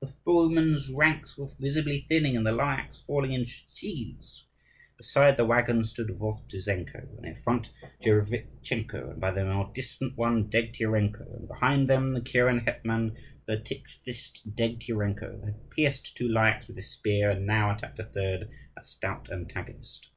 [0.00, 4.44] The foemen's ranks were visibly thinning, and the Lyakhs falling in sheaves.
[4.98, 10.52] Beside the waggons stood Vovtuzenko, and in front Tcherevitchenko, and by the more distant ones
[10.52, 13.16] Degtyarenko; and behind them the kuren hetman,
[13.48, 14.54] Vertikhvist.
[14.54, 19.30] Degtyarenko had pierced two Lyakhs with his spear, and now attacked a third, a stout
[19.32, 20.10] antagonist.